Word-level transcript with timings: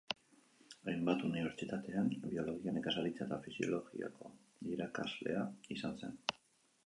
Hainbat 0.91 1.25
unibertsitatetan 1.27 2.07
biologia, 2.23 2.73
nekazaritza 2.77 3.23
eta 3.27 3.39
fisiologiako 3.43 4.33
irakaslea 4.77 5.47
izan 5.77 6.01
zen. 6.05 6.19